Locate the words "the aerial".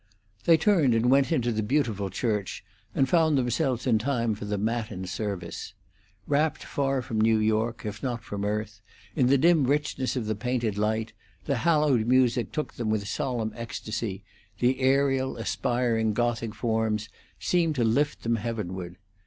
14.57-15.37